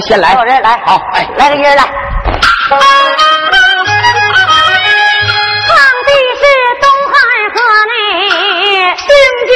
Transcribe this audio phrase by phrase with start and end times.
[0.00, 0.98] 先来，老人来，好，
[1.36, 1.84] 来个音儿来。
[1.84, 2.80] 唱
[6.06, 6.42] 的是
[6.80, 7.14] 东汉
[7.52, 7.60] 和
[7.92, 7.92] 你
[8.96, 9.12] 定
[9.46, 9.52] 交。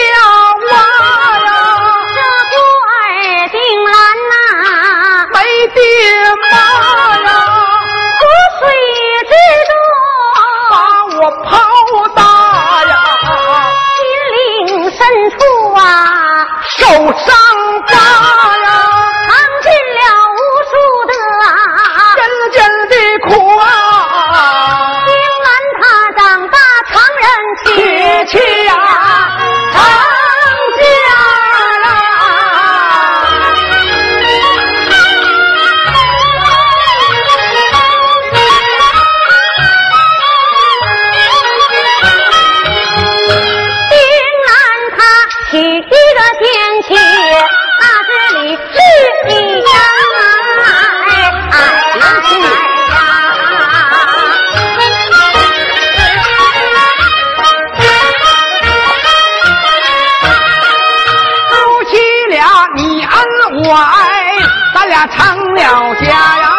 [64.88, 66.55] 俩成了家呀。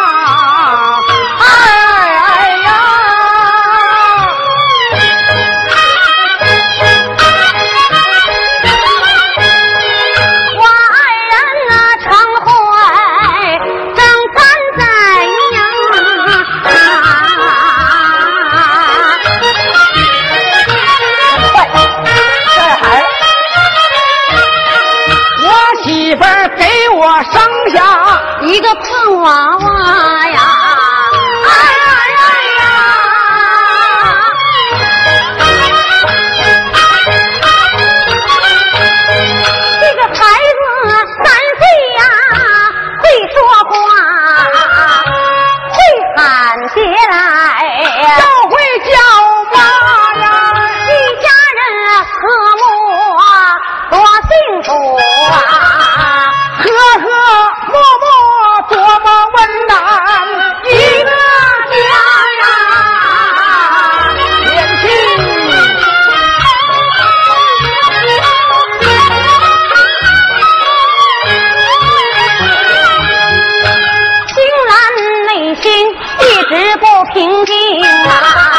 [77.06, 78.52] 平静啊，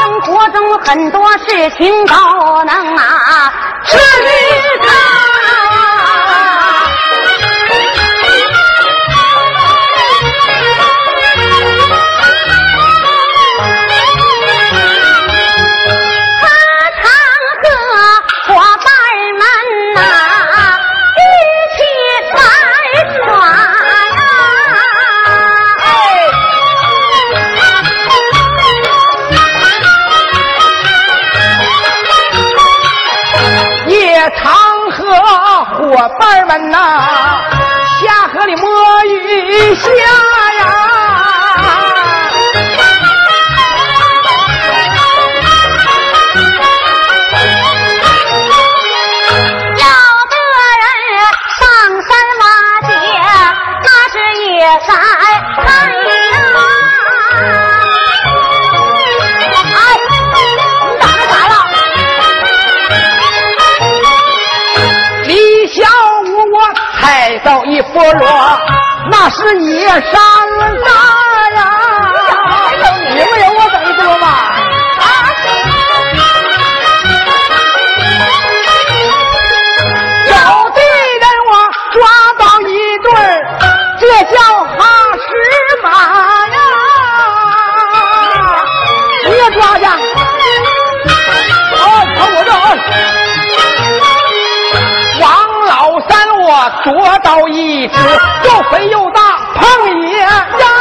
[0.00, 2.14] 生活中很多事情都
[2.64, 3.52] 能啊，
[3.84, 5.11] 顺利。
[36.52, 36.76] 天呐
[38.04, 38.68] 下河里摸
[39.06, 39.88] 鱼虾
[67.02, 68.28] 抬到一佛罗，
[69.10, 70.00] 那是你上
[70.84, 70.94] 当
[71.56, 71.60] 呀！
[73.16, 73.51] 有你？
[96.82, 97.94] 捉到一只
[98.44, 99.20] 又肥又大
[99.54, 100.71] 胖野鸭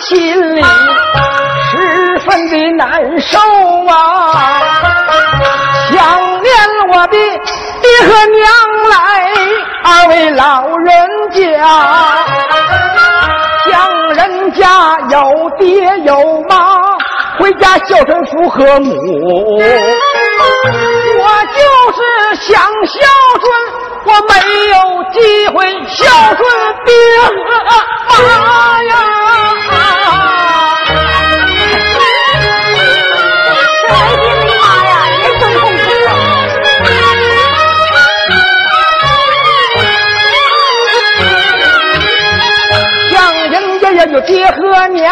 [0.00, 0.62] 心里
[1.70, 3.38] 十分的难受
[3.86, 3.92] 啊，
[5.90, 5.96] 想
[6.42, 6.52] 念
[6.88, 8.42] 我的爹和娘
[8.90, 8.94] 来
[9.84, 10.92] 二位老人
[11.30, 11.38] 家，
[13.70, 13.72] 想
[14.14, 16.12] 人家有爹有
[16.48, 16.52] 妈，
[17.38, 19.60] 回家孝顺父和母。
[21.56, 21.60] 就
[21.92, 21.98] 是
[22.42, 22.52] 想
[22.86, 22.94] 孝
[23.40, 23.44] 顺。
[24.06, 24.32] 我没
[24.68, 24.76] 有
[25.12, 25.16] 机
[25.48, 25.56] 会
[25.88, 26.04] 孝
[26.34, 26.40] 顺
[26.84, 26.92] 爹
[27.32, 28.46] 和妈
[28.82, 28.92] 呀！
[33.86, 35.86] 这没爹没妈呀，人生痛苦。
[43.10, 43.14] 想
[43.48, 45.06] 人家也有爹和娘，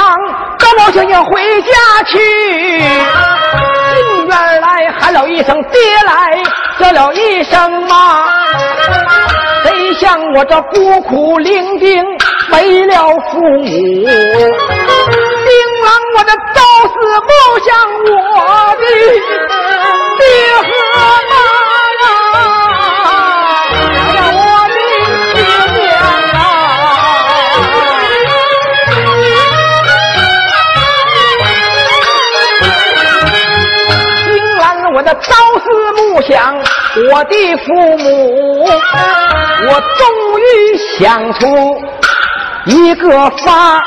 [0.59, 1.71] 高高兴兴回家
[2.07, 2.13] 去。
[4.33, 6.43] 二来喊了一声爹来，
[6.79, 7.93] 叫了一声妈。
[9.63, 12.03] 谁像我这孤苦伶仃
[12.51, 13.71] 没了父母，丁
[15.85, 17.31] 郎我这朝思暮
[17.65, 17.69] 想
[18.11, 18.15] 我
[18.81, 18.83] 的
[20.19, 20.21] 爹
[20.59, 20.63] 和
[21.31, 21.33] 妈，
[22.01, 22.05] 呀
[35.03, 35.67] 我的朝思
[35.97, 36.57] 暮想
[37.11, 38.65] 我的父母。
[38.65, 41.43] 我终于想出
[42.67, 43.83] 一个法，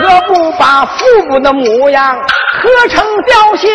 [0.00, 2.16] 何不把父母的模样
[2.62, 3.68] 刻成雕像，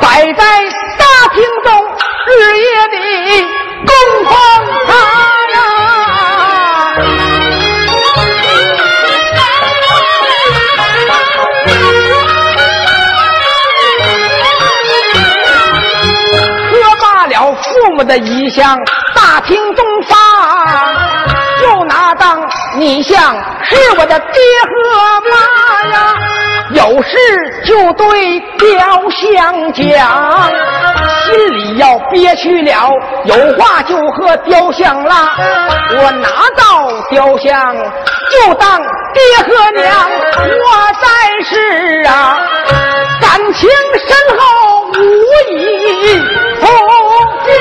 [0.00, 0.44] 摆在
[0.96, 1.04] 大
[1.34, 1.84] 厅中，
[2.26, 2.88] 日夜
[18.06, 18.78] 的遗像，
[19.14, 20.16] 大厅中放，
[21.60, 22.40] 就拿当
[22.76, 25.36] 你像是我的爹和妈
[25.90, 26.14] 呀。
[26.70, 28.76] 有事就对雕
[29.10, 30.50] 像讲，
[31.24, 32.90] 心里要憋屈了，
[33.24, 35.32] 有话就和雕像拉。
[35.98, 37.74] 我拿到雕像，
[38.32, 40.10] 就当爹和娘。
[40.36, 40.64] 我
[41.00, 41.06] 在
[41.44, 42.36] 世啊，
[43.36, 44.40] 感情深厚
[44.94, 44.96] 无
[45.52, 45.54] 以
[46.58, 46.64] 复
[47.44, 47.52] 加。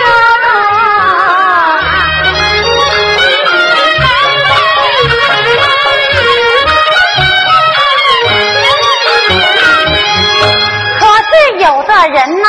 [12.08, 12.48] 人呐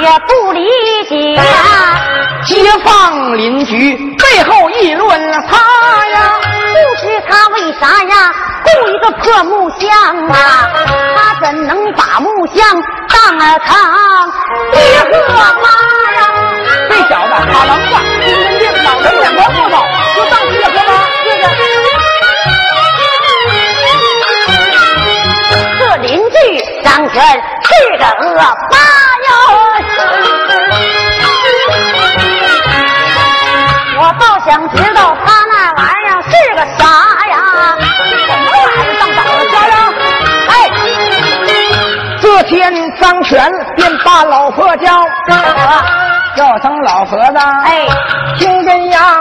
[0.00, 0.60] 也不理
[1.08, 1.34] 解，
[2.46, 2.54] 街
[2.84, 5.56] 坊邻居背后议论他
[6.06, 6.40] 呀，
[6.82, 8.32] 不知他为啥呀
[8.64, 9.88] 雇一个破木匠
[10.28, 10.68] 啊，
[11.16, 13.68] 他怎能把木匠当了成
[14.72, 15.10] 爹和
[15.62, 15.68] 妈
[16.12, 16.18] 呀？
[16.90, 19.76] 这小子好能干，精神病，脑仁两光木头，
[20.16, 20.92] 就当爹和妈。
[25.78, 26.36] 这邻居
[26.82, 28.36] 张全是个恶
[28.70, 28.76] 霸。
[33.98, 35.41] 我倒想知道他？
[38.26, 39.74] 什么玩意儿上早了家呀？
[40.48, 40.52] 哎，
[42.20, 45.04] 这天张全便把老婆叫，
[46.36, 47.38] 叫声老婆子。
[47.64, 47.86] 哎，
[48.38, 49.18] 听真呀，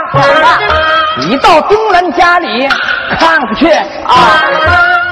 [1.17, 2.67] 你到丁兰家里
[3.19, 4.13] 看看去啊，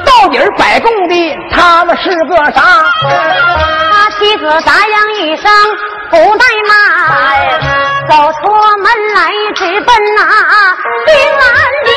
[0.06, 2.62] 到底摆供的他们是个啥？
[3.92, 5.51] 他妻子答应一声
[6.10, 6.74] 不怠慢。
[8.10, 9.19] 走出门来，
[9.56, 10.22] 直奔那
[11.06, 11.48] 丁兰
[11.86, 11.89] 家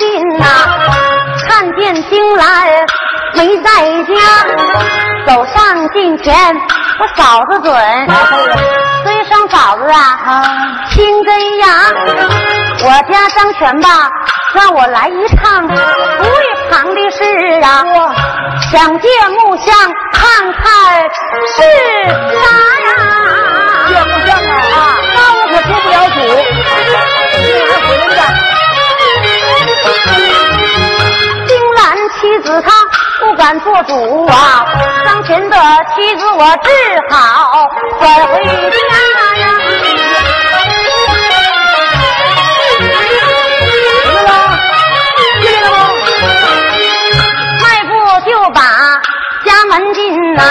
[0.00, 0.44] 进呐，
[1.46, 2.66] 看见丁兰
[3.34, 3.70] 没在
[4.04, 4.14] 家，
[5.26, 6.34] 走上近前，
[6.98, 7.72] 我嫂子准，
[9.04, 10.18] 尊声嫂子啊，
[10.90, 11.66] 听真呀，
[12.82, 14.10] 我家张全吧。
[14.52, 15.80] 让我来一趟不会
[16.72, 17.22] 旁的事
[17.62, 17.84] 啊！
[18.72, 19.72] 想借木像
[20.12, 21.08] 看看
[21.46, 21.62] 是
[22.34, 22.40] 啥
[22.84, 22.90] 呀？
[23.86, 24.98] 借木像啊！
[25.14, 26.18] 那我可做不了主。
[27.86, 28.59] 回来的。
[31.46, 32.70] 丁兰妻子她
[33.20, 34.66] 不敢做主啊，
[35.04, 35.56] 当前的
[35.94, 36.70] 妻子我只
[37.14, 37.68] 好
[38.00, 38.50] 转回家
[39.40, 39.46] 呀。
[49.68, 50.42] 门进呐，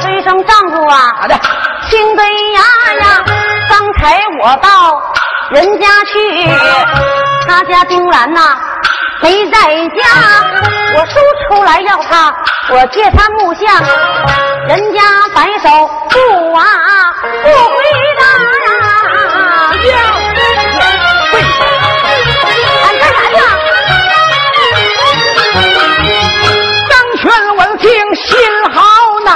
[0.00, 1.34] 追声丈夫啊，好的，
[1.88, 2.60] 亲根呀。
[2.98, 3.22] 呀，
[3.68, 5.00] 刚才我到
[5.50, 6.48] 人家去，
[7.52, 8.56] 他家丁兰呐
[9.20, 10.02] 没在家，
[10.94, 11.20] 我叔
[11.54, 12.34] 出来要他，
[12.70, 13.70] 我借他木像，
[14.68, 15.02] 人家
[15.34, 15.68] 白手
[16.08, 16.64] 不啊
[17.42, 17.52] 不回
[18.18, 18.24] 答
[19.84, 19.92] 呀！
[22.84, 23.36] 俺干啥去？
[26.88, 27.22] 张全
[27.56, 28.24] 文听心
[28.72, 28.80] 好
[29.26, 29.30] 恼，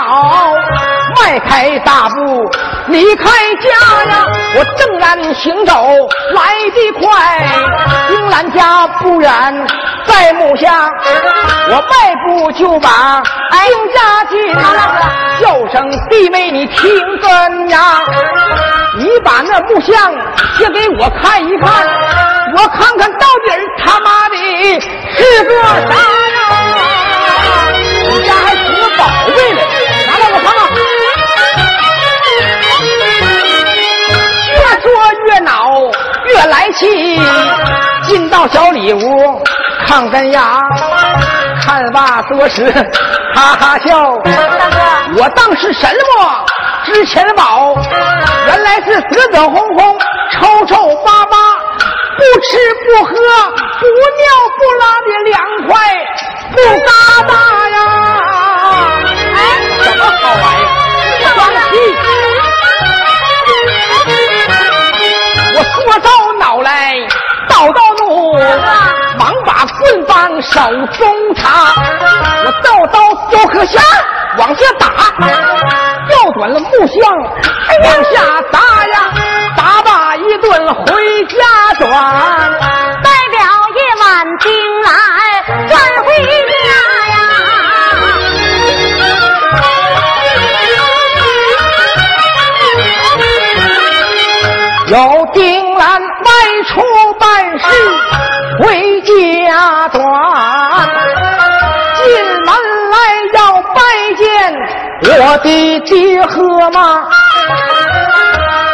[1.21, 2.17] 迈开大步
[2.87, 3.25] 离开
[3.57, 3.69] 家
[4.11, 4.27] 呀！
[4.57, 5.75] 我正然行走。
[6.37, 6.43] 来
[6.75, 7.09] 得快，
[8.09, 9.67] 丁兰家不远
[10.05, 10.91] 在木下，
[11.71, 14.55] 我迈步就把丁家进，
[15.41, 16.79] 叫声弟妹你听
[17.23, 18.03] 真呀，
[18.99, 20.15] 你把那木像
[20.59, 21.69] 借给我看一看，
[22.55, 23.51] 我看看到底
[23.83, 24.37] 他妈的
[25.17, 26.39] 是个啥呀？
[28.11, 29.61] 你家还出个宝贝来，
[30.07, 30.61] 拿来我看看。
[34.53, 34.85] 越说
[35.27, 35.51] 越恼，
[36.27, 37.21] 越来气，
[38.05, 39.43] 进到小里屋
[39.87, 40.61] 看根牙，
[41.63, 42.71] 看罢多时，
[43.35, 44.13] 哈哈笑。
[45.17, 46.45] 我当是什么
[46.85, 47.77] 值钱的宝？
[48.47, 49.99] 原来是紫紫红红、
[50.33, 51.37] 臭臭巴巴，
[52.17, 55.35] 不吃不喝、不尿不拉的凉
[55.69, 55.75] 快，
[56.51, 56.91] 不嘎
[57.29, 57.35] 达
[57.69, 57.77] 呀！
[59.37, 59.39] 哎，
[59.83, 60.66] 什么好玩意
[65.57, 66.09] 我说着
[66.39, 66.95] 恼来，
[67.49, 68.37] 叨叨怒，
[69.19, 70.61] 忙把棍棒手
[70.99, 71.73] 中插，
[72.45, 72.99] 我倒刀
[73.31, 73.81] 雕刻下
[74.39, 74.87] 往下打，
[76.09, 76.97] 调转了木箱
[77.85, 78.95] 往下砸呀，
[79.57, 81.39] 打罢一顿回家
[81.79, 81.89] 转。
[83.03, 83.41] 代表
[83.75, 84.05] 夜晚
[84.41, 84.91] 进来
[85.69, 86.07] 转回
[96.67, 96.83] 出
[97.19, 97.65] 办事
[98.61, 99.09] 回家
[99.89, 99.99] 转，
[101.97, 102.05] 进
[102.45, 102.49] 门
[102.91, 102.95] 来
[103.35, 103.39] 要
[103.75, 103.79] 拜
[104.17, 104.25] 见
[105.19, 105.91] 我的爹
[106.27, 106.79] 和妈。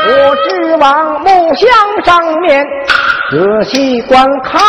[0.05, 1.69] 我直往木像
[2.05, 2.67] 上面
[3.31, 4.61] 仔细观看，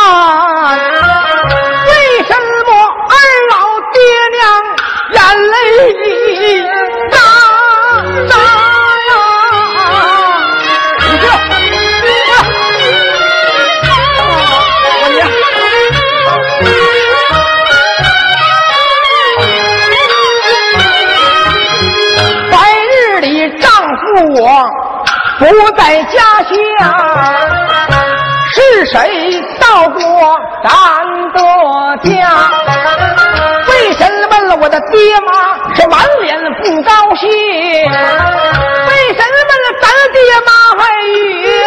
[1.86, 1.92] 为
[2.24, 2.30] 什
[2.66, 2.68] 么
[3.10, 3.14] 二
[3.50, 3.52] 老
[3.92, 3.96] 爹
[4.32, 4.40] 娘
[5.12, 5.16] 眼
[5.50, 5.54] 泪
[6.04, 6.04] 滴
[25.52, 26.50] 不在家乡，
[28.50, 28.96] 是谁
[29.60, 30.00] 到过
[30.64, 30.70] 咱
[31.34, 31.38] 的
[32.02, 32.08] 家？
[33.68, 35.28] 为什么了我的爹妈
[35.74, 37.28] 是满脸不高兴？
[37.28, 39.36] 为什么
[39.82, 40.48] 咱爹妈
[40.78, 41.12] 还雨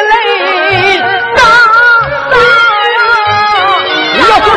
[0.10, 0.14] 泪
[1.36, 1.40] 哒
[2.32, 2.36] 哒
[2.96, 3.00] 呀？
[4.14, 4.48] 你要说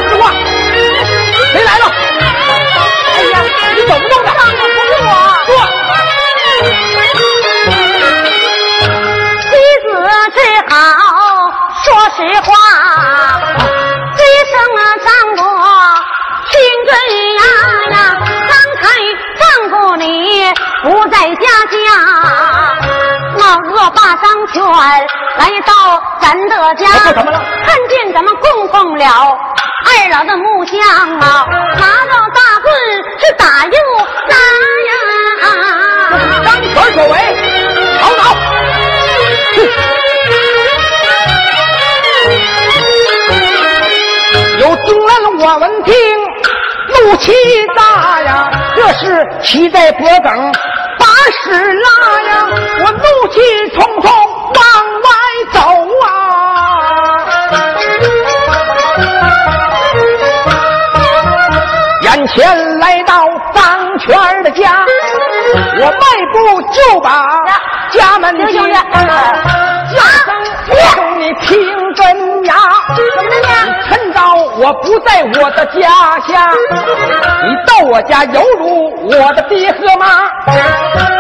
[12.21, 12.53] 实话，
[14.15, 15.41] 这声啊丈夫
[16.51, 16.53] 听
[16.87, 16.93] 真
[17.35, 17.41] 呀
[17.93, 17.97] 呀，
[18.51, 18.83] 刚才
[19.39, 20.05] 丈夫你
[20.83, 21.75] 不在家家，
[23.39, 24.63] 那恶霸张全
[25.39, 25.73] 来到
[26.21, 27.19] 咱的家，看
[27.89, 29.05] 见咱们供奉了
[29.87, 30.79] 二老的木像
[31.21, 32.71] 啊，拿着大棍
[33.19, 33.73] 是打又
[34.29, 34.37] 打
[34.91, 34.93] 呀。
[36.45, 37.15] 张全所为，
[37.99, 38.23] 好恼！
[44.61, 45.95] 有丁兰我闻听，
[46.89, 47.33] 怒气
[47.75, 50.53] 大呀，这是骑在脖梗
[50.99, 51.07] 把
[51.43, 52.47] 屎拉呀，
[52.85, 53.03] 我怒
[53.33, 53.41] 气
[53.71, 54.13] 冲冲
[54.53, 54.63] 往
[55.01, 55.09] 外
[55.51, 55.59] 走
[56.05, 56.07] 啊！
[62.03, 64.85] 眼前来到张全的家，
[65.79, 67.09] 我迈步就把
[67.93, 68.61] 家门进。
[69.91, 70.29] 叫声
[70.69, 71.49] 我送你听
[71.95, 72.55] 真呀！
[74.63, 75.89] 我不在我的家
[76.29, 76.53] 乡，
[77.47, 80.29] 你到我家犹如我的爹和妈，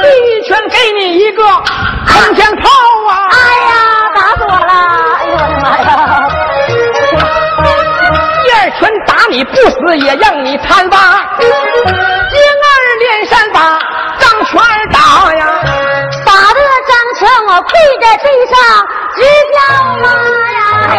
[0.02, 2.68] 第一拳给你一个空枪炮
[3.08, 3.30] 啊！
[3.32, 3.72] 哎呀，
[4.14, 4.72] 打死我了！
[5.16, 6.28] 哎呦我的妈呀！
[8.44, 10.98] 第二拳打你不死，也让你贪吧。
[11.38, 12.68] 接二
[12.98, 13.78] 连三把
[14.18, 14.60] 张全
[14.92, 15.46] 打呀，
[16.26, 18.54] 打得张全我跪在地上
[19.16, 19.22] 直
[19.54, 19.58] 叫
[19.96, 20.04] 妈
[20.50, 20.60] 呀！
[20.90, 20.92] 哎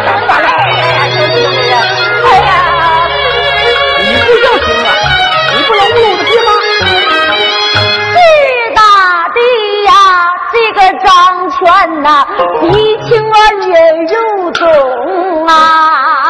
[12.02, 12.26] 全呐，
[12.62, 13.34] 鼻青我
[13.66, 16.21] 脸又肿啊！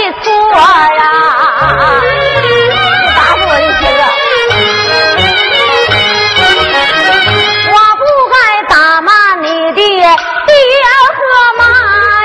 [0.00, 1.02] 的错呀！
[2.40, 2.46] 你
[3.14, 4.02] 打死我的心了！
[7.68, 8.02] 我不
[8.32, 8.34] 该
[8.68, 9.84] 打骂你的爹
[11.16, 11.20] 和
[11.58, 11.62] 妈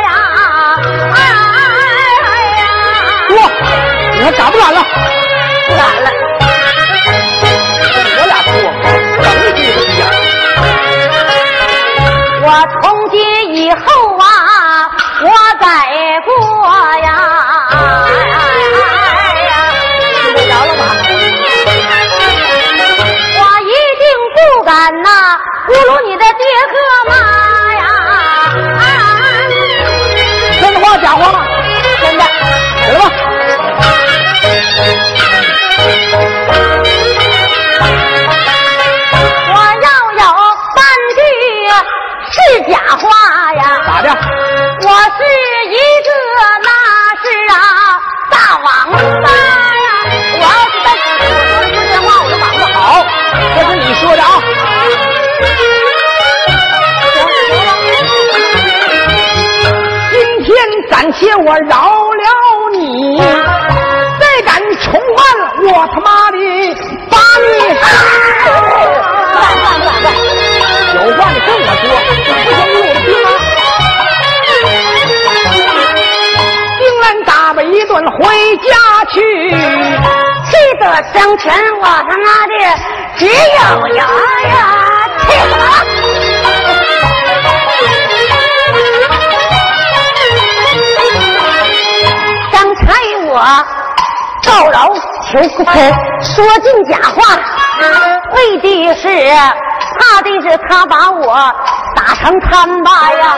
[0.02, 0.08] 呀！
[1.16, 1.18] 哎
[2.60, 2.64] 呀！
[3.30, 3.32] 我，
[4.14, 4.80] 你还敢不敢了？
[5.68, 6.08] 不敢了。
[8.18, 8.52] 我俩说，
[9.22, 10.02] 等你这个急眼。
[12.42, 12.48] 我
[12.82, 13.16] 从今
[13.56, 13.78] 以后
[14.18, 14.24] 啊，
[15.24, 15.28] 我
[15.60, 15.66] 改
[44.86, 45.20] 我是
[45.66, 45.74] 一
[46.06, 46.10] 个
[46.62, 46.70] 那
[47.24, 47.54] 是啊
[48.30, 49.90] 大王八呀！
[50.38, 52.64] 我要是再我说说真话，我就王八。
[52.72, 52.80] 好，
[53.56, 54.26] 这是你说的啊。
[60.12, 60.14] 今
[60.44, 60.48] 天
[60.92, 62.24] 暂且我饶了
[62.74, 62.78] 你，
[64.20, 65.20] 再敢重犯，
[65.64, 66.38] 我他妈的
[67.10, 67.44] 把你
[67.82, 67.84] 杀！
[70.94, 72.62] 有话你跟我说，不行
[77.06, 82.54] 先打了一顿回家去，气得生前我他妈的
[83.16, 84.04] 只有牙
[84.50, 84.58] 呀！
[85.20, 85.64] 气死了！
[92.52, 92.82] 刚才
[93.28, 93.32] 我
[94.44, 94.76] 告饶
[95.32, 95.64] 求亏，
[96.24, 96.34] 说
[96.64, 97.22] 尽假话，
[98.34, 99.08] 为的是
[100.00, 101.54] 怕的是他把我
[101.96, 103.38] 打成摊巴呀！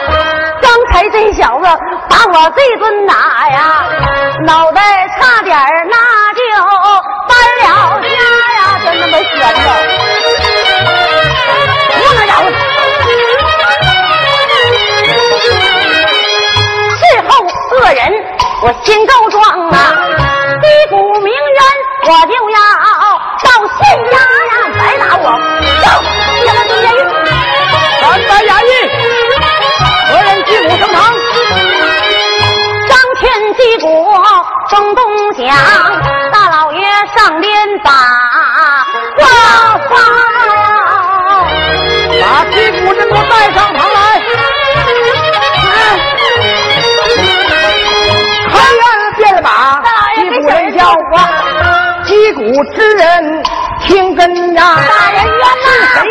[0.62, 1.66] 刚才这小子
[2.08, 3.84] 把我这顿打呀，
[4.44, 5.56] 脑袋差点
[5.88, 5.96] 那
[6.34, 6.40] 就
[7.28, 7.30] 搬
[7.62, 8.60] 了家呀！
[8.84, 9.32] 就那么悬
[9.64, 9.66] 着，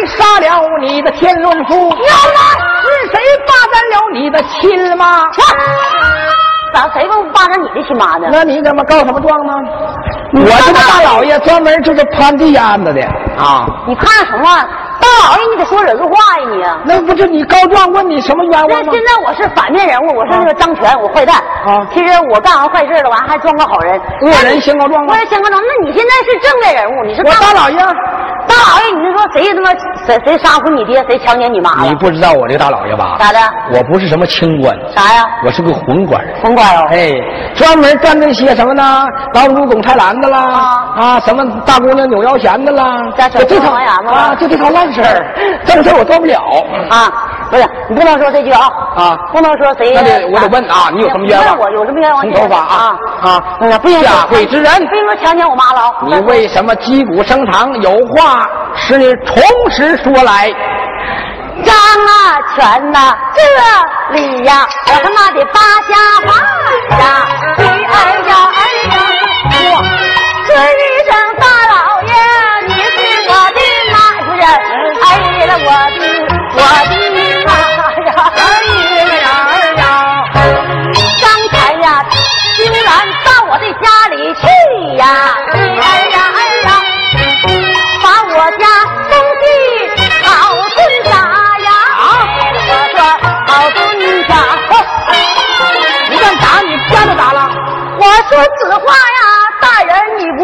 [0.07, 1.75] 杀了你的天伦父？
[1.75, 2.39] 冤呐！
[2.83, 5.29] 是谁霸占了你的亲妈？
[6.73, 8.27] 咋谁不霸占你的亲妈呢？
[8.31, 9.53] 那你怎么告什么状呢？
[10.33, 13.01] 我这个大老爷专门就是攀地案子的
[13.37, 13.65] 啊。
[13.87, 14.45] 你看什么？
[14.99, 16.91] 大老爷，你得说人话呀你！
[16.91, 19.01] 那不是你告状问你什么冤枉吗现？
[19.05, 21.37] 在我是反面人物，我是那个张权，我坏蛋。
[21.37, 23.99] 啊其实我干完坏事了，完还装个好人。
[24.21, 25.17] 恶人先告状吗我？
[25.17, 25.61] 也先告状。
[25.61, 29.71] 那你现在是正面人物，你是我大老爷，大老爷，你是说谁他妈
[30.07, 31.89] 谁谁杀死你爹，谁强奸你妈了？
[31.89, 33.17] 你不知道我这个大老爷吧？
[33.19, 33.39] 咋的？
[33.73, 35.25] 我不是什么清官，啥呀？
[35.45, 36.55] 我是个混官混。
[36.55, 36.87] 官哦。
[36.91, 37.11] 哎，
[37.53, 39.05] 专门干那些什么呢？
[39.33, 40.39] 老鼠拱菜篮子啦，
[40.95, 43.01] 啊，什么大姑娘扭腰弦的啦，
[43.33, 46.39] 就这套啊，就这套烂事儿，正事儿我做不了
[46.89, 47.11] 啊，
[47.49, 49.17] 不是，你不能说这句啊，啊。
[49.31, 49.91] 不能说谁。
[49.93, 52.21] 那得我得问啊你有什么冤枉问我有什么冤枉？
[52.21, 55.93] 从头发啊啊嗯，不行，下跪之人非说强奸我妈了。
[56.07, 57.73] 你为什么击鼓升堂？
[57.81, 60.51] 有话使你从实说来。
[61.63, 65.95] 张啊全呐，这里呀，我他妈的发瞎
[66.27, 66.29] 话
[66.97, 67.03] 呀！
[67.57, 68.95] 哎呀哎呀，
[69.51, 69.55] 我
[70.45, 70.55] 说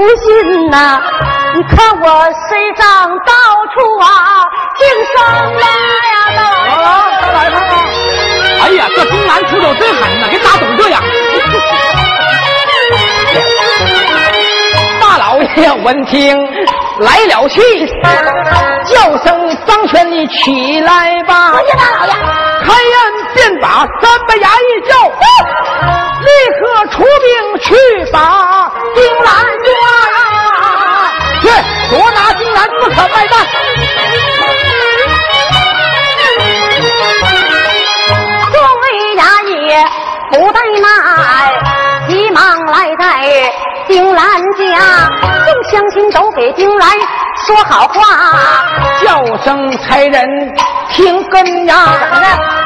[0.03, 1.01] 不信呐？
[1.55, 2.05] 你看我
[2.49, 2.83] 身上
[3.19, 3.33] 到
[3.73, 4.05] 处啊，
[4.77, 4.85] 净
[5.15, 5.15] 伤
[5.55, 5.61] 疤
[6.11, 6.71] 呀，大老爷。
[6.73, 6.77] 啊，
[7.21, 7.71] 大老爷看看。
[8.63, 11.01] 哎呀，这公然出手真狠呐，给打懂这样。
[14.99, 16.35] 大老爷闻听
[16.99, 17.61] 来了气，
[18.85, 21.53] 叫声张全你起来吧！
[21.77, 22.13] 大老爷，
[22.65, 22.93] 开恩
[23.35, 24.91] 便把三百衙役叫，
[26.23, 27.67] 立刻出兵去
[28.11, 28.17] 把
[28.95, 29.27] 丁兰
[29.63, 29.69] 抓。
[31.41, 31.45] 去
[31.89, 33.35] 捉拿丁兰，不可外带。
[38.51, 38.83] 众位
[39.17, 39.51] 衙役
[40.31, 40.87] 不怠慢，
[42.07, 43.03] 急忙来在
[43.87, 45.09] 丁兰家，
[45.45, 46.89] 众乡亲都给丁兰
[47.45, 47.93] 说好话。
[49.03, 50.55] 叫声差人
[50.89, 51.75] 听根呀！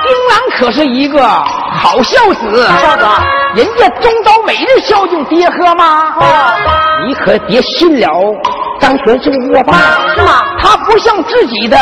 [0.03, 1.19] 丁兰可是一个
[1.71, 3.05] 好孝子，孝子，
[3.55, 6.15] 人家中岛每日孝敬爹和妈。
[6.15, 6.53] 哦，
[7.07, 8.09] 你可别信了
[8.79, 9.73] 张全是个窝霸，
[10.15, 10.43] 是吗？
[10.59, 11.77] 他不像自己的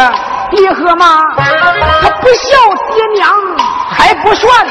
[0.51, 2.57] 爹和妈，他不孝
[2.93, 3.29] 爹娘
[3.91, 4.67] 还不算，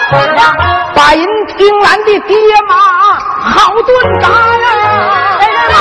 [0.95, 2.37] 把人丁兰的爹
[2.69, 2.75] 妈
[3.41, 4.35] 好顿打呀！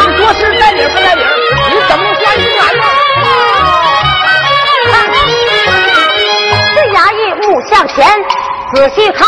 [0.07, 1.21] 你说是在理不在理？
[1.69, 2.83] 你怎么下丁兰呢？
[6.75, 7.95] 这衙役目向前
[8.73, 9.27] 仔细看，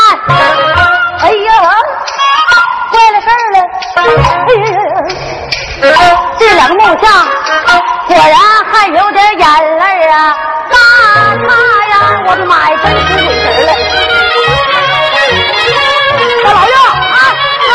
[1.20, 1.52] 哎呀，
[2.90, 3.56] 坏了事儿了！
[3.94, 5.94] 哎呀，
[6.36, 7.06] 这两个木像
[8.08, 8.36] 果然
[8.72, 10.34] 还有点眼泪啊，
[10.68, 10.76] 大
[11.36, 11.46] 他
[11.86, 11.94] 呀！
[12.26, 13.70] 我的妈呀，真出鬼神了！
[16.42, 17.18] 大老爷啊
[17.70, 17.72] 啊！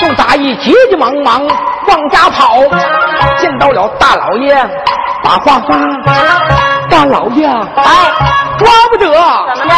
[0.00, 1.46] 众杂役急急忙忙
[1.88, 2.56] 往家跑，
[3.38, 4.54] 见到了大老爷，
[5.22, 6.63] 把话发。
[7.04, 7.84] 大老爷，哎，
[8.56, 9.04] 抓不得！
[9.04, 9.74] 怎么的？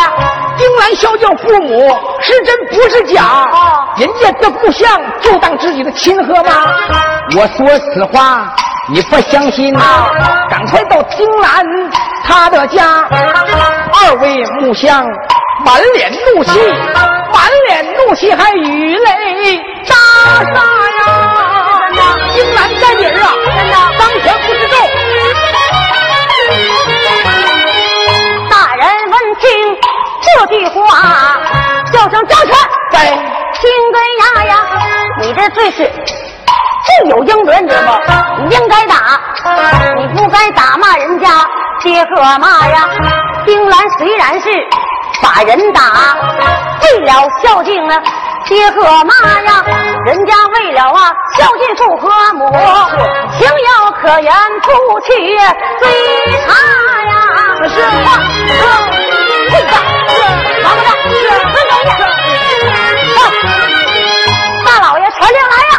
[0.57, 3.25] 丁兰孝敬父母是真不是假？
[3.51, 4.89] 哦人家的故乡
[5.21, 6.53] 就当自己的亲和吗？
[7.37, 8.55] 我说此话
[8.89, 10.09] 你不相信啊？
[10.49, 11.65] 赶快到丁兰
[12.23, 15.05] 他的家，二位木匠
[15.65, 16.61] 满脸怒气，
[17.33, 19.59] 满脸怒气还雨泪
[19.89, 19.97] 大
[20.45, 20.61] 洒
[21.01, 21.09] 呀！
[22.35, 23.33] 丁兰在理儿啊，
[30.39, 31.39] 这句话，
[31.93, 32.55] 叫声张全。
[32.91, 34.55] 在金根牙呀，
[35.21, 38.43] 你这罪是罪有应得，你知道不？
[38.45, 39.19] 你应该打，
[39.97, 41.29] 你不该打骂人家
[41.83, 42.89] 爹和妈呀。
[43.47, 44.49] 丁兰虽然是
[45.23, 45.81] 把人打，
[46.83, 48.03] 为了孝敬啊
[48.45, 49.65] 爹和妈呀，
[50.05, 52.53] 人家为了啊孝敬父和母，
[53.39, 55.09] 情有可原，不去
[55.81, 55.89] 追
[56.47, 57.15] 查呀。
[57.69, 58.21] 是话，
[59.49, 59.73] 这个，
[60.63, 60.89] 忙不着，
[61.53, 61.89] 分手去。
[64.65, 65.75] 大老爷传令来呀，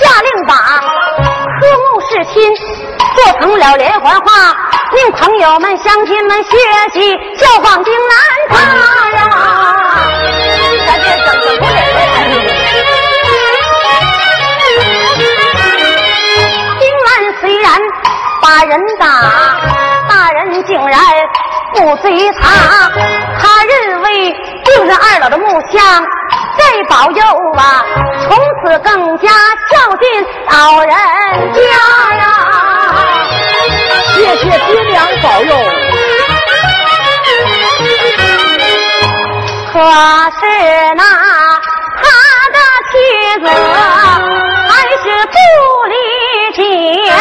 [0.22, 0.52] 令把
[1.60, 2.34] 科目事亲
[3.14, 4.26] 做成了连环画，
[4.92, 6.50] 令朋友们、乡亲们学
[6.92, 8.12] 习效仿丁兰
[8.50, 8.54] 他
[9.10, 9.18] 呀。
[10.86, 11.62] 咱这整整不
[16.78, 17.08] 丁兰
[17.40, 17.66] 虽然
[18.42, 19.04] 把人打，
[20.08, 20.98] 大人竟然
[21.76, 22.90] 不追查，
[23.38, 24.32] 他认为
[24.64, 26.02] 定是二老的木像
[26.56, 27.22] 在保佑
[27.58, 27.84] 啊，
[28.22, 28.34] 从
[28.64, 29.28] 此更加
[29.70, 30.90] 孝敬老人
[31.52, 31.60] 家
[32.14, 32.22] 呀。
[34.14, 35.54] 谢谢爹娘保佑。
[39.70, 39.78] 可
[40.40, 41.02] 是那
[42.00, 42.04] 他
[42.54, 42.56] 的
[42.90, 42.94] 妻
[43.40, 43.46] 子
[44.66, 45.34] 还是不
[45.90, 45.94] 理
[46.54, 46.58] 解
[47.10, 47.12] 呀。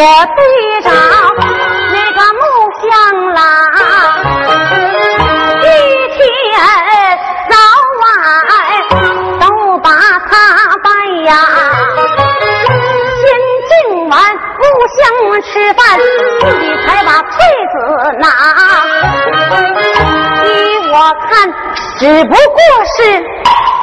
[0.00, 0.40] 我对
[0.80, 0.88] 着
[1.92, 2.42] 那个木
[2.80, 2.88] 像
[3.34, 3.38] 啦。
[5.60, 5.64] 一
[6.16, 6.18] 天
[7.50, 7.52] 早
[8.00, 8.02] 晚
[9.38, 9.44] 都
[9.80, 10.32] 把他
[10.82, 10.88] 拜
[11.26, 11.30] 呀。
[13.20, 13.22] 先
[13.68, 14.12] 敬完
[14.56, 14.64] 木
[14.96, 14.98] 香
[15.42, 15.78] 吃饭，
[16.40, 17.28] 自己才把筷
[17.74, 17.76] 子
[18.20, 18.24] 拿。
[20.46, 20.48] 依
[20.88, 20.94] 我
[21.28, 21.30] 看，
[21.98, 22.58] 只不过
[22.96, 22.98] 是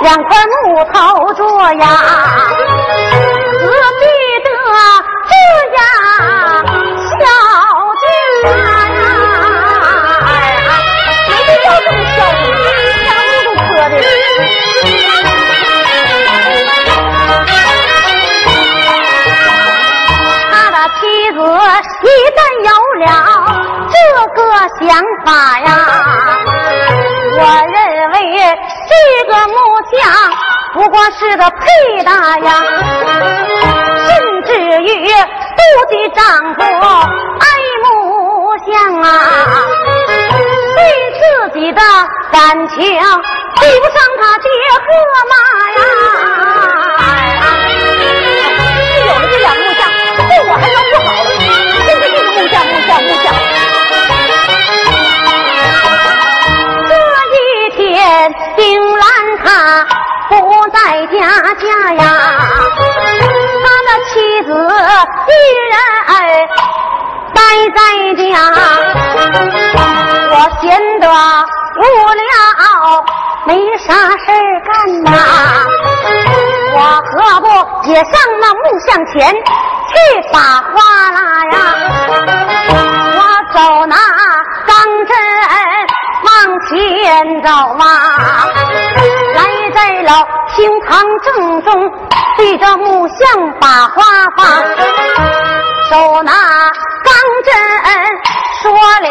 [0.01, 0.95] 两块木头
[1.35, 1.85] 桌呀，
[25.27, 25.67] 法呀，
[27.37, 27.75] 我认
[28.11, 28.15] 为
[28.87, 28.93] 这
[29.27, 29.55] 个木
[29.91, 29.99] 匠
[30.73, 32.63] 不过是个配搭呀，
[34.07, 34.07] 甚
[34.45, 34.49] 至
[34.83, 35.59] 于妒
[35.89, 36.23] 忌丈
[36.55, 37.45] 夫爱
[37.83, 39.05] 母相啊，
[40.77, 40.79] 对
[41.19, 41.19] 自
[41.59, 41.81] 己的
[42.31, 44.47] 感情比不上他爹
[44.79, 44.87] 和
[45.27, 45.35] 妈
[45.73, 45.79] 呀。
[49.05, 49.81] 有了这两个木匠，
[50.29, 51.07] 对我还能不好？
[51.73, 53.26] 就是这个木匠，木匠，木匠。
[58.55, 59.03] 丁兰
[59.43, 59.45] 他
[60.29, 60.33] 不
[60.69, 61.15] 在家
[61.55, 62.03] 家呀，
[63.63, 64.47] 他的妻子
[65.27, 65.29] 一
[65.67, 65.75] 人
[66.07, 66.11] 儿
[67.33, 67.39] 待
[67.75, 67.79] 在
[68.15, 68.23] 家，
[70.31, 70.65] 我闲
[70.99, 71.03] 得
[71.75, 71.79] 无
[72.15, 72.25] 聊，
[73.45, 74.25] 没啥事
[74.65, 74.67] 干
[75.03, 75.05] 呐，
[76.75, 76.77] 我
[77.11, 77.45] 何不
[77.89, 79.91] 也上那木像前去
[80.31, 80.71] 把花
[81.11, 81.17] 拉
[81.51, 81.55] 呀？
[83.17, 83.19] 我
[83.53, 83.95] 走那
[84.65, 85.09] 钢针。
[86.27, 86.33] 往
[86.67, 87.85] 前走啊，
[89.35, 89.39] 来
[89.73, 90.11] 在了
[90.55, 91.91] 厅堂正中，
[92.35, 93.17] 对着木像
[93.61, 94.03] 把花
[94.35, 94.45] 放，
[95.89, 96.31] 手拿
[97.03, 97.13] 钢
[97.45, 97.53] 针
[98.61, 99.07] 说了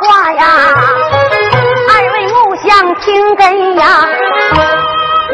[0.00, 0.44] 话呀。
[1.88, 4.08] 二位木像听根呀，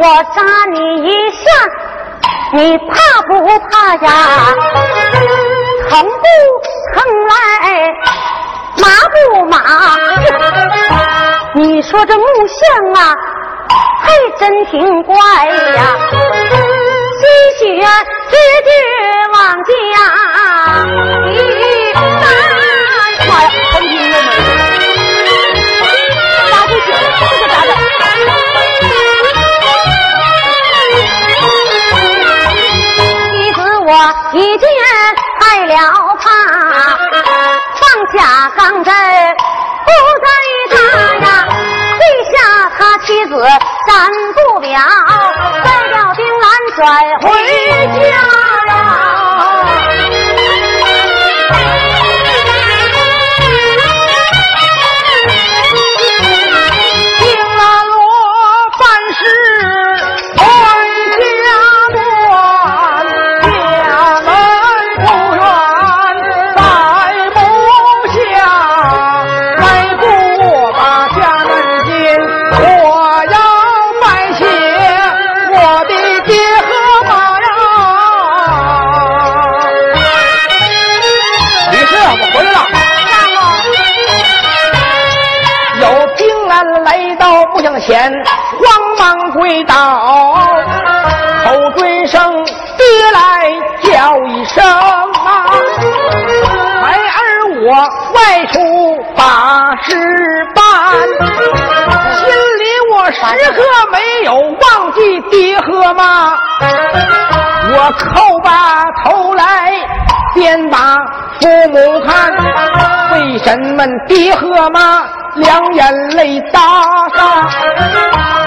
[0.03, 1.39] 我扎你一下，
[2.53, 3.33] 你怕不
[3.71, 4.11] 怕呀？
[5.89, 6.27] 疼不
[6.95, 7.33] 疼来？
[8.79, 9.57] 麻不麻？
[11.55, 13.17] 你说这木像啊，
[14.03, 15.81] 还真挺怪呀！
[17.19, 17.23] 鲜
[17.59, 17.65] 血
[18.31, 18.35] 直
[18.65, 18.69] 直
[19.33, 19.71] 往家
[21.25, 21.35] 滴
[21.95, 22.27] 妈呀，
[23.73, 23.77] 疼
[24.11, 24.15] 了！
[26.51, 26.89] 咋不行？
[27.19, 27.71] 这是咋的？
[33.31, 33.89] 妻子，我
[34.35, 34.65] 已见
[35.41, 35.73] 害了
[36.21, 36.25] 怕。
[38.17, 38.95] 下钢针
[39.85, 39.91] 不
[40.23, 40.29] 在
[40.71, 40.77] 他
[41.25, 41.27] 呀，
[41.99, 42.37] 陛下
[42.79, 43.33] 他妻子
[43.87, 44.79] 站不了，
[45.65, 46.45] 再叫丁兰
[46.77, 46.79] 转
[47.21, 47.27] 回
[48.01, 48.46] 家。
[107.99, 109.73] 叩把头来，
[110.35, 110.97] 边把
[111.41, 112.33] 父母看，
[113.13, 115.05] 为什么爹和妈？
[115.37, 117.47] 两眼泪打上，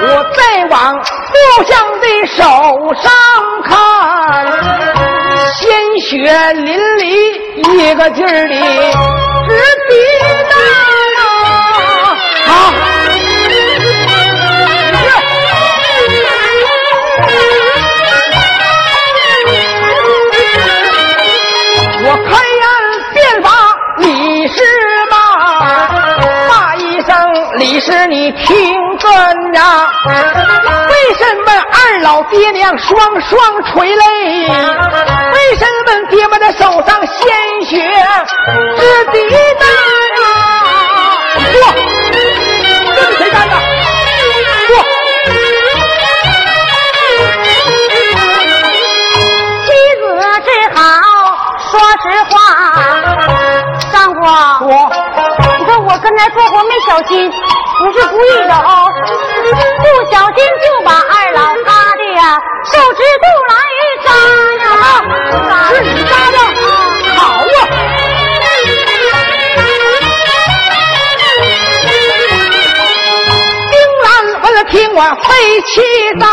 [0.02, 2.42] 我再往木匠的手
[2.96, 3.12] 上
[3.64, 3.78] 看，
[5.54, 5.70] 鲜
[6.02, 6.08] 血
[6.54, 7.04] 淋漓，
[7.78, 8.56] 一个劲儿的
[32.32, 34.48] 爹娘双双垂泪？
[34.48, 37.76] 为什么爹妈的手上鲜血
[38.78, 39.20] 直滴
[39.60, 39.66] 答
[40.20, 40.22] 呀？
[41.52, 41.56] 说，
[42.96, 43.54] 这是谁干的？
[44.68, 44.72] 说，
[49.66, 49.68] 妻
[50.00, 50.02] 子
[50.46, 50.78] 只好
[51.72, 51.72] 说
[52.04, 52.34] 实话，
[53.92, 54.18] 丈夫。
[54.68, 54.72] 我。
[55.82, 58.92] 我跟那做活没小心，不是故意的哦，
[59.78, 61.40] 不小心就把二老
[62.20, 63.54] 呀手指头来
[64.04, 64.10] 扎
[64.66, 64.68] 呀，
[65.70, 66.38] 是你扎的，
[67.16, 67.48] 好啊！
[73.72, 74.06] 丁兰
[74.42, 75.28] 闻了听我肺
[75.62, 75.72] 气
[76.20, 76.26] 大，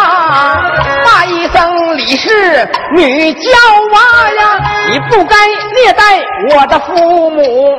[1.04, 1.56] 骂一声
[1.96, 3.48] 李氏女娇
[3.92, 3.94] 娃
[4.30, 4.75] 呀！
[4.88, 5.36] 你不该
[5.74, 7.78] 虐待我的父母，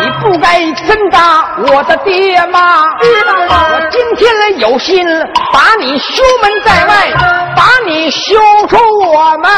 [0.00, 2.84] 你不该针扎我的爹妈。
[2.84, 5.06] 我今天有心
[5.52, 7.12] 把你休门在外，
[7.56, 8.34] 把你休
[8.68, 9.50] 出我们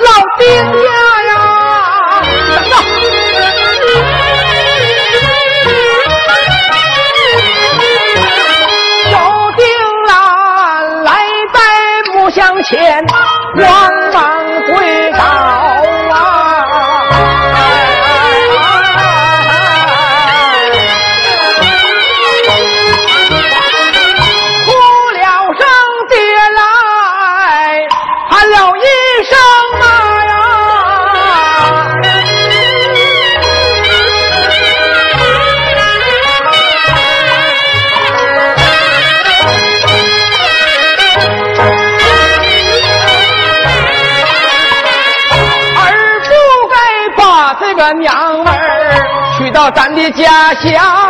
[0.00, 0.78] 老丁家
[1.28, 1.32] 呀！
[2.22, 2.74] 等等。
[12.50, 13.04] 堂前
[13.54, 13.62] 慌
[14.12, 14.22] 忙
[14.66, 15.18] 跪倒
[50.20, 51.09] 家乡。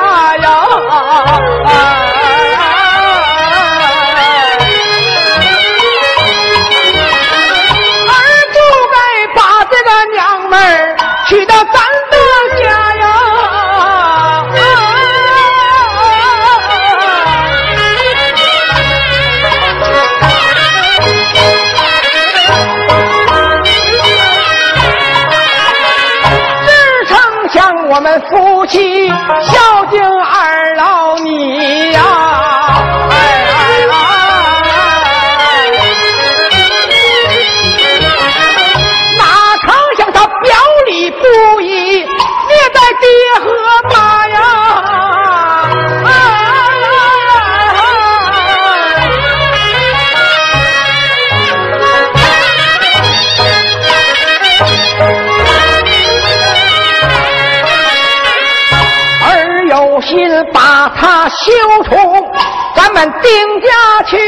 [61.00, 61.52] 他休
[61.84, 62.30] 从，
[62.76, 63.68] 咱们丁家
[64.06, 64.18] 去，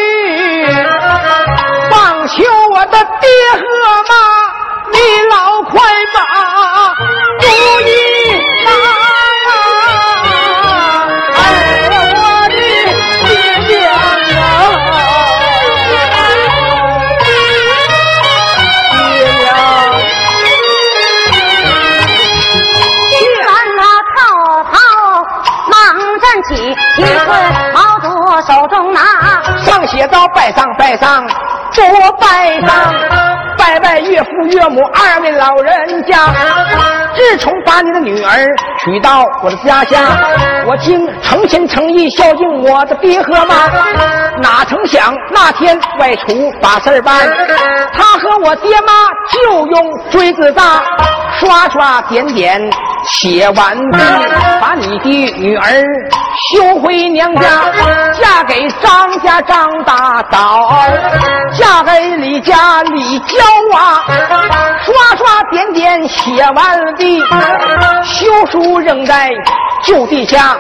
[1.91, 3.63] 放休我的爹和
[4.09, 4.15] 妈，
[30.03, 31.25] 上写道：拜上拜上，
[31.75, 32.93] 多拜上，
[33.57, 36.17] 拜拜岳父岳母二位老人家。
[37.15, 38.31] 自从把你的女儿
[38.81, 40.03] 娶到我的家乡，
[40.67, 43.55] 我竟诚心诚意孝敬我的爹和妈。
[44.41, 47.15] 哪曾想那天外出把事儿办，
[47.93, 48.93] 他和我爹妈
[49.31, 50.83] 就用锥子扎，
[51.39, 52.61] 刷刷点点
[53.05, 53.99] 写完毕，
[54.73, 55.65] 把你的女儿
[56.55, 57.43] 休回娘家，
[58.19, 60.83] 嫁给张家张大嫂，
[61.53, 63.37] 嫁给李家李娇
[63.71, 64.03] 娃，
[64.83, 67.21] 刷刷点点写完毕，
[68.03, 69.31] 休书扔在
[69.83, 70.57] 旧地下，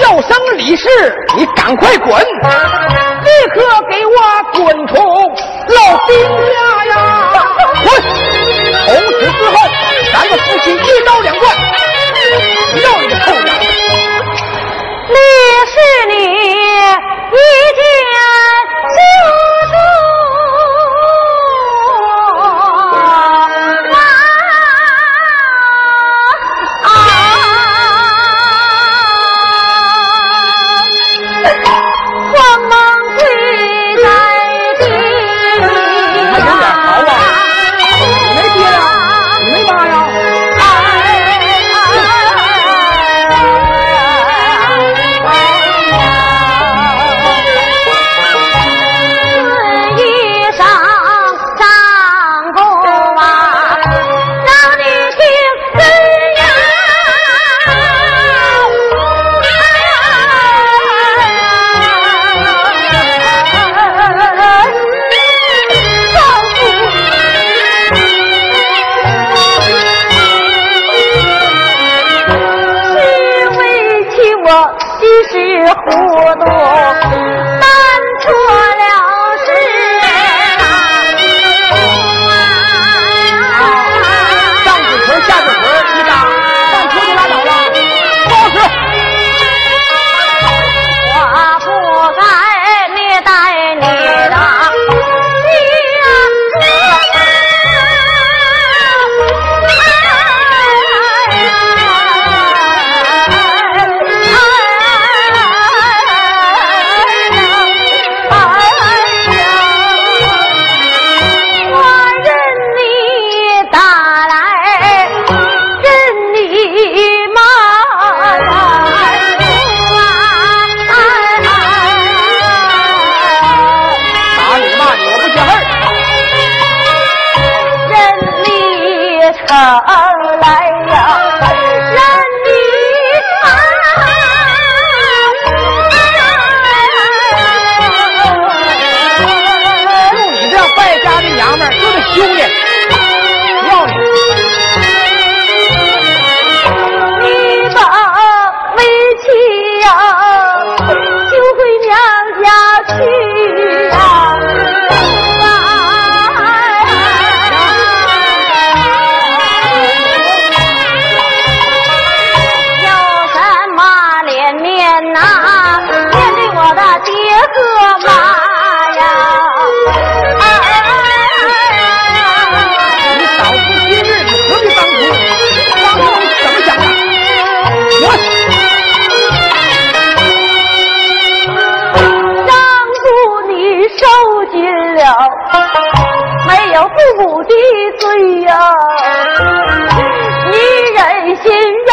[0.00, 0.88] 叫声李氏，
[1.36, 6.16] 你赶快滚，立刻给我滚出老丁
[6.50, 6.96] 家呀！
[7.84, 8.02] 滚！
[8.84, 9.56] 从此之后，
[10.12, 11.81] 咱们夫妻一刀两断。
[15.12, 15.18] 你
[15.72, 15.76] 是
[16.08, 16.14] 你
[17.32, 17.38] 一
[17.76, 17.91] 见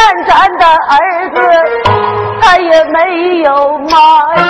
[0.02, 0.98] 但咱的儿
[1.36, 1.38] 子，
[2.42, 3.98] 他也没有妈
[4.36, 4.42] 呀。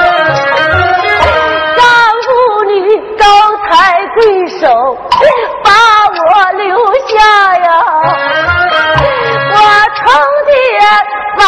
[1.75, 1.83] 丈
[2.23, 2.29] 夫
[2.65, 2.71] 你
[3.17, 3.25] 高
[3.67, 3.67] 抬
[4.15, 4.61] 贵手，
[5.63, 5.71] 把
[6.13, 6.21] 我
[6.51, 6.77] 留
[7.07, 7.17] 下
[7.57, 7.67] 呀。
[9.51, 9.57] 我
[9.95, 9.99] 成
[10.45, 10.53] 天
[11.37, 11.41] 把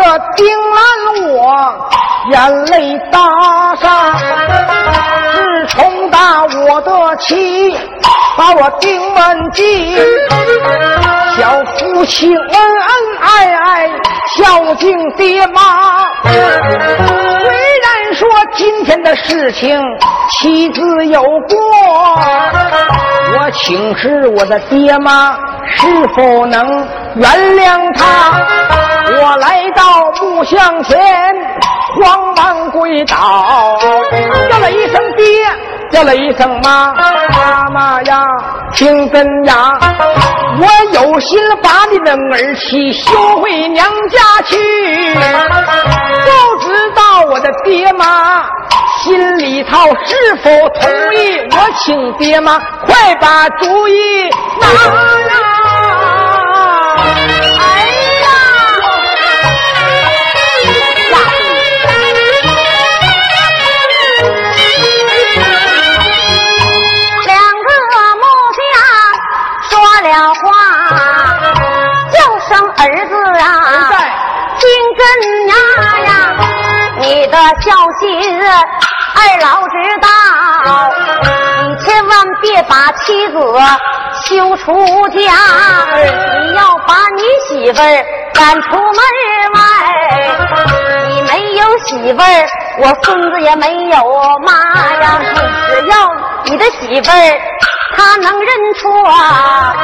[0.00, 1.88] 说的丁兰我
[2.30, 3.20] 眼泪打
[3.76, 4.18] 上，
[5.34, 7.76] 是冲打我的妻，
[8.34, 9.98] 把我丁门进。
[11.36, 12.90] 小夫妻恩恩
[13.20, 13.90] 爱爱，
[14.36, 16.06] 孝敬爹妈。
[16.22, 19.78] 虽然说今天的事情
[20.30, 21.58] 妻子有过，
[23.36, 25.36] 我请示我的爹妈
[25.76, 28.89] 是否能原谅他。
[29.08, 31.34] 我来到木像前，
[31.96, 33.78] 慌忙跪倒，
[34.50, 35.24] 叫了一声爹，
[35.90, 38.26] 叫了一声妈，妈妈呀，
[38.74, 39.78] 听真呀，
[40.60, 44.56] 我有心把你的儿媳休回娘家去，
[45.14, 48.44] 不知道我的爹妈
[48.98, 51.38] 心里头是否同意？
[51.52, 54.30] 我请爹妈快把主意
[54.60, 55.49] 拿呀！
[70.10, 70.42] 了话，
[72.10, 73.94] 叫声儿子啊，在
[74.58, 75.02] 金根
[75.46, 75.54] 牙
[76.04, 76.10] 呀，
[76.98, 78.08] 你的孝心
[79.14, 80.08] 二老知道，
[81.62, 82.10] 你千万
[82.42, 83.34] 别把妻子
[84.24, 85.16] 休出家，
[85.94, 88.04] 你要把你媳妇儿
[88.34, 89.00] 赶出门
[89.54, 89.60] 外。
[91.08, 92.48] 你没有媳妇儿，
[92.80, 93.96] 我孙子也没有
[94.44, 94.52] 妈
[95.00, 95.20] 呀。
[95.68, 95.94] 只要
[96.44, 97.40] 你的媳妇儿
[97.96, 99.74] 他能认错、啊。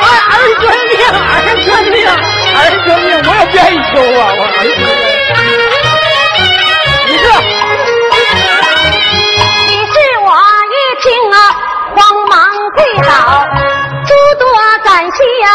[0.00, 1.34] 哎，儿孙命，儿
[1.64, 1.96] 孙命，
[2.56, 5.04] 儿孙命，我也愿意求啊，我儿孙命。
[7.06, 7.24] 你这，
[9.66, 10.28] 你是我
[10.70, 11.36] 一听啊，
[11.96, 11.98] 慌
[12.28, 12.32] 忙
[12.74, 13.10] 跪倒，
[14.06, 14.42] 诸多
[14.84, 15.48] 感谢、啊、